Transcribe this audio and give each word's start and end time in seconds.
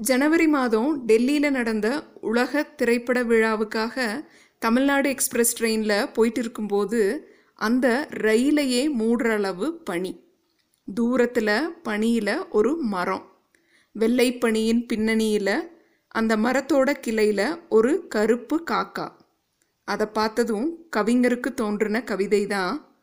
ஜனவரி 0.00 0.46
மாதம் 0.46 1.04
டெல்லியில் 1.06 1.50
நடந்த 1.50 2.02
உலக 2.20 2.62
திரைப்பட 2.62 3.24
விழாவுக்காக 3.24 4.24
தமிழ்நாடு 4.58 5.08
எக்ஸ்பிரஸ் 5.08 5.62
ட்ரெயினில் 5.62 6.12
போயிட்டு 6.12 6.40
இருக்கும்போது 6.40 7.30
அந்த 7.54 8.08
ரயிலையே 8.10 8.88
மூடுற 8.98 9.30
அளவு 9.30 9.74
பனி. 9.78 10.24
தூரத்தில் 10.94 11.74
பனியில் 11.82 12.48
ஒரு 12.48 12.76
மரம். 12.76 13.32
வெள்ளை 13.92 14.38
பனியின் 14.38 14.86
பின்னணியில் 14.86 15.70
அந்த 16.08 16.36
மரத்தோட 16.36 16.92
கிளையில் 16.92 17.68
ஒரு 17.68 18.06
கருப்பு 18.08 18.62
காக்கா. 18.70 19.12
அதை 19.84 20.06
பார்த்ததும் 20.06 20.78
கவிஞருக்கு 20.96 21.54
தோன்றின 21.54 22.04
கவிதை 22.04 22.46
தான் 22.46 22.96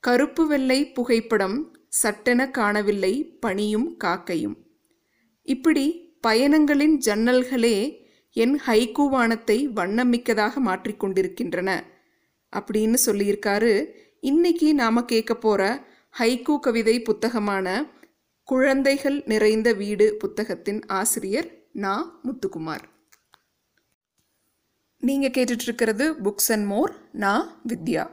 கருப்பு 0.00 0.46
வெள்ளை 0.46 0.92
புகைப்படம் 0.92 1.76
சட்டென 1.88 2.50
காணவில்லை 2.50 3.38
பனியும் 3.40 3.96
காக்கையும். 4.04 4.56
இப்படி 5.42 6.03
பயணங்களின் 6.26 6.96
ஜன்னல்களே 7.06 8.02
என் 8.32 8.60
ஹைக்கூவானத்தை 8.66 9.58
வண்ணமிக்கதாக 9.78 10.54
மாற்றிக்கொண்டிருக்கின்றன 10.64 11.70
அப்படின்னு 12.56 12.96
சொல்லியிருக்காரு. 13.06 13.90
இன்னைக்கு 14.20 14.74
நாம் 14.74 15.04
கேட்க 15.04 15.34
போகிற 15.34 15.86
ஹைக்கூ 16.18 16.58
கவிதை 16.58 17.02
புத்தகமான 17.02 17.92
குழந்தைகள் 18.42 19.22
நிறைந்த 19.26 19.72
வீடு 19.72 20.14
புத்தகத்தின் 20.18 20.86
ஆசிரியர் 20.86 21.48
நா. 21.72 22.20
முத்துக்குமார். 22.24 22.84
நீங்கள் 24.98 25.34
கேட்டுட்ருக்கிறது 25.36 26.04
புக்ஸ் 26.24 26.50
அண்ட் 26.52 26.66
மோர் 26.66 26.92
நான் 27.12 27.60
வித்யா. 27.68 28.04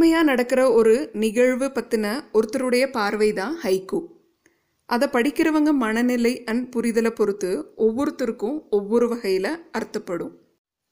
உண்மையாக 0.00 0.24
நடக்கிற 0.24 0.72
ஒரு 0.72 1.10
நிகழ்வு 1.12 1.66
பற்றின 1.66 2.06
ஒருத்தருடைய 2.32 2.84
பார்வை 2.90 3.32
தான் 3.32 3.56
ஹைக்கூ. 3.62 3.98
அதை 4.84 5.08
படிக்கிறவங்க 5.08 5.72
மனநிலை 5.72 6.44
அண்ட் 6.44 6.76
புரிதலை 6.76 7.10
பொறுத்து 7.10 7.50
ஒவ்வொருத்தருக்கும் 7.76 8.68
ஒவ்வொரு 8.70 9.08
வகையில் 9.08 9.68
அர்த்தப்படும். 9.72 10.32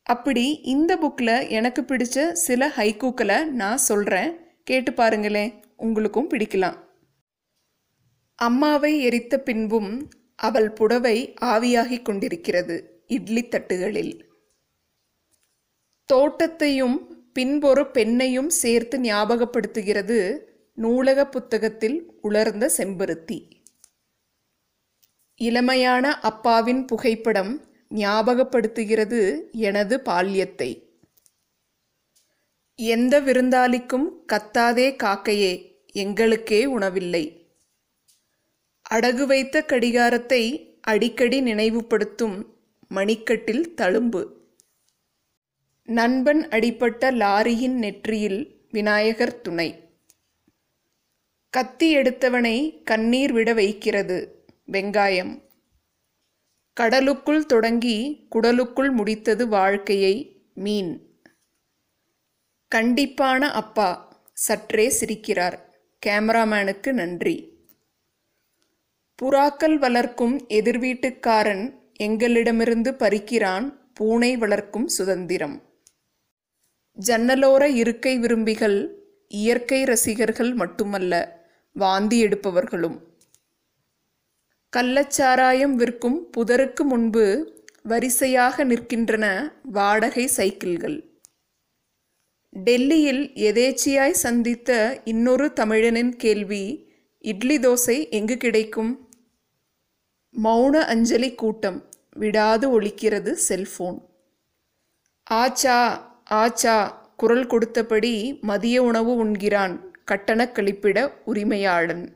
அப்படி 0.03 0.61
இந்த 0.62 0.98
புக்கில் 1.03 1.48
எனக்கு 1.48 1.83
பிடிச்ச 1.83 2.33
சில 2.33 2.69
ஹைக்கூக்களை 2.77 3.45
நான் 3.45 3.77
சொல்கிறேன் 3.77 4.36
கேட்டு 4.64 4.92
பாருங்களேன் 4.92 5.64
உங்களுக்கும் 5.77 6.31
பிடிக்கலாம். 6.31 6.79
அம்மாவை 8.34 9.03
எரித்த 9.03 9.41
பின்பும் 9.41 10.09
அவள் 10.36 10.70
புடவை 10.73 11.34
ஆவியாகி 11.41 12.03
கொண்டிருக்கிறது 12.03 13.05
இட்லி 13.06 13.45
தட்டுகளில். 13.45 14.14
தோட்டத்தையும் 16.05 17.17
பின்பொரு 17.39 17.83
பெண்ணையும் 17.94 18.47
சேர்த்து 18.47 18.98
ஞாபகப்படுத்துகிறது 18.98 20.39
நூலக 20.75 21.27
புத்தகத்தில் 21.27 22.12
உலர்ந்த 22.20 22.70
செம்பருத்தி. 22.77 23.50
இளமையான 25.41 26.00
அப்பாவின் 26.00 26.84
புகைப்படம் 26.84 27.64
ஞாபகப்படுத்துகிறது 27.95 29.41
எனது 29.53 30.03
பால்யத்தை. 30.05 30.86
எந்த 32.75 33.20
விருந்தாளிக்கும் 33.20 34.08
கத்தாதே 34.33 34.97
காக்கையே 35.02 35.52
எங்களுக்கே 35.92 36.64
உணவில்லை. 36.64 37.25
அடகு 38.91 39.27
வைத்த 39.27 39.62
கடிகாரத்தை 39.62 40.42
அடிக்கடி 40.80 41.41
நினைவுபடுத்தும் 41.41 42.47
மணிக்கட்டில் 42.95 43.75
தழும்பு. 43.77 44.38
நண்பன் 45.91 46.48
அடிப்பட்ட 46.48 47.11
லாரியின் 47.11 47.72
நெற்றியில் 47.72 48.67
விநாயகர் 48.70 49.41
துணை. 49.41 49.89
கத்தி 51.50 51.97
எடுத்தவனை 51.97 52.83
கண்ணீர் 52.83 53.33
விட 53.33 53.53
வைக்கிறது 53.53 54.46
வெங்காயம். 54.73 55.42
கடலுக்குள் 56.80 57.46
தொடங்கி 57.46 58.27
குடலுக்குள் 58.35 58.95
முடித்தது 58.95 59.48
வாழ்க்கையை 59.48 60.42
மீன். 60.55 61.20
கண்டிப்பான 62.74 63.39
அப்பா 63.39 64.20
சற்றே 64.33 64.92
சிரிக்கிறார். 65.01 65.58
கேமராமேனுக்கு 66.07 66.92
நன்றி. 66.92 67.58
புறாக்கள் 69.23 69.77
வளர்க்கும் 69.77 70.46
எதிர்வீட்டுக்காரன் 70.48 71.79
எங்களிடமிருந்து 71.92 72.95
பறிக்கிறான் 72.95 73.90
பூனை 73.95 74.36
வளர்க்கும் 74.36 74.89
சுதந்திரம். 74.89 75.67
ஜன்னலோர 77.07 77.63
இருக்கை 77.63 78.19
விரும்பிகள் 78.19 79.07
இயற்கை 79.29 79.85
ரசிகர்கள் 79.85 80.55
மட்டுமல்ல 80.55 81.41
வாந்தி 81.73 82.25
எடுப்பவர்களும். 82.25 83.01
கள்ளச்சாராயம் 84.77 85.75
விற்கும் 85.75 86.31
புதருக்கு 86.37 86.83
முன்பு 86.85 87.53
வரிசையாக 87.83 88.64
நிற்கின்றன 88.64 89.53
வாடகை 89.63 90.27
சைக்கிள்கள். 90.27 91.20
டெல்லியில் 92.51 93.31
எதேச்சியாய் 93.35 94.11
சந்தித்த 94.11 95.01
இன்னொரு 95.05 95.53
தமிழனின் 95.61 96.17
கேள்வி 96.17 96.92
இட்லி 97.19 97.58
தோசை 97.58 98.08
எங்கு 98.11 98.37
கிடைக்கும்? 98.37 99.08
மௌன 100.45 100.77
அஞ்சலி 100.77 101.35
கூட்டம் 101.35 101.89
விடாது 102.13 102.81
ஒலிக்கிறது 102.81 103.33
செல்போன். 103.33 104.08
ஆச்சா 105.25 106.08
ஆச்சா 106.28 107.11
குரல் 107.16 107.46
கொடுத்தபடி 107.46 108.40
மதிய 108.40 108.83
உணவு 108.83 109.24
உண்கிறான். 109.24 109.80
கட்டண 110.05 110.50
கழிப்பிட 110.55 111.12
உரிமையாளன். 111.27 112.08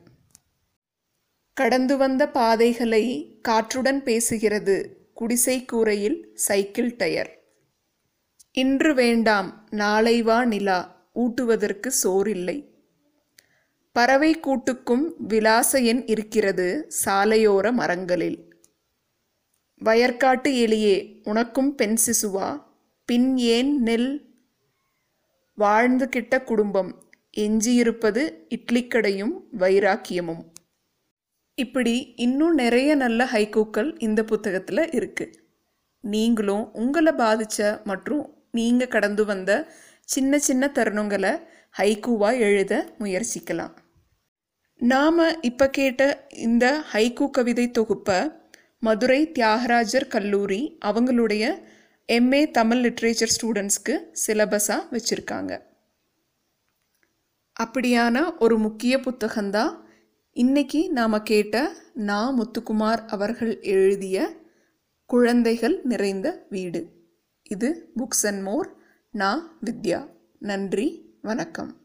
கடந்து 1.53 1.97
வந்த 1.97 2.29
பாதைகளை 2.29 3.03
காற்றுடன் 3.41 4.03
பேசுகிறது. 4.03 4.93
குடிசை 5.13 5.65
கூரையில் 5.65 6.31
சைக்கிள் 6.35 6.95
டயர். 6.95 7.31
இன்று 8.51 8.93
வேண்டாம் 8.93 9.67
நாளை 9.69 10.21
வா 10.21 10.45
நிலா 10.45 11.09
ஊட்டுவதற்கு 11.15 11.91
சோறில்லை 12.03 12.71
பறவை 13.91 14.39
கூட்டுக்கும் 14.39 15.03
விலாச 15.17 15.79
எண் 15.79 16.03
இருக்கிறது 16.05 16.89
சாலையோர 17.05 17.71
மரங்களில். 17.71 18.53
வயற்காட்டு 19.85 20.49
எலியே 20.65 21.21
உனக்கும் 21.23 21.75
பெண் 21.75 21.97
சிசுவா? 22.05 22.71
பின் 23.13 23.37
ஏன் 23.37 23.81
நெல் 23.81 24.11
வாழ்ந்து 25.57 26.09
கிட்ட 26.09 26.41
குடும்பம்? 26.41 26.89
எஞ்சியிருப்பது 27.37 28.21
இட்லிக்கடையும் 28.49 29.33
வைராக்கியமும். 29.57 30.45
இப்படி 31.55 32.13
இன்னும் 32.15 32.53
நிறைய 32.53 32.95
நல்ல 32.95 33.25
ஹைக்கூக்கள் 33.25 33.89
இந்த 33.99 34.23
புத்தகத்தில் 34.23 34.77
இருக்குது 34.77 35.35
நீங்களும் 35.99 36.73
உங்களை 36.73 37.13
பாதித்த 37.13 37.81
மற்றும் 37.83 38.23
நீங்கள் 38.51 38.87
கடந்து 38.87 39.25
வந்த 39.25 39.51
சின்ன 40.03 40.39
சின்ன 40.39 40.71
தருணங்களை 40.73 41.33
ஹைக்கூவாக 41.79 42.39
எழுத 42.39 42.95
முயற்சிக்கலாம். 42.99 43.75
நாம் 44.77 45.41
இப்போ 45.41 45.69
கேட்ட 45.69 46.27
இந்த 46.29 46.83
ஹைக்கூ 46.93 47.29
கவிதை 47.29 47.71
தொகுப்பை 47.71 48.31
மதுரை 48.79 49.31
தியாகராஜர் 49.31 50.07
கல்லூரி 50.07 50.77
அவங்களுடைய 50.85 51.45
எம்ஏ 52.11 52.51
தமிழ் 52.51 52.85
லிட்ரேச்சர் 52.85 53.29
ஸ்டூடெண்ட்ஸ்க்கு 53.41 53.99
சிலபஸாக 54.27 54.83
வச்சுருக்காங்க. 54.91 55.61
அப்படியான 57.63 58.37
ஒரு 58.39 58.57
முக்கிய 58.57 58.97
புத்தகம்தான் 58.97 59.81
இன்னைக்கு 60.31 60.91
நாம் 60.91 61.23
கேட்ட 61.23 61.75
நா. 61.93 62.37
முத்துக்குமார் 62.39 63.07
அவர்கள் 63.07 63.61
எழுதிய 63.61 64.41
குழந்தைகள் 65.05 65.81
நிறைந்த 65.83 66.45
வீடு. 66.49 67.07
இது 67.43 67.91
புக்ஸ் 67.97 68.27
அண்ட் 68.27 68.41
மோர் 68.41 68.75
நா. 69.11 69.57
வித்யா. 69.65 70.09
நன்றி. 70.39 71.17
வணக்கம். 71.21 71.82